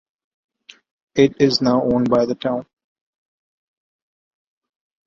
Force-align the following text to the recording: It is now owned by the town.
It 1.13 1.39
is 1.39 1.61
now 1.61 1.83
owned 1.83 2.09
by 2.09 2.25
the 2.25 2.33
town. 2.33 2.65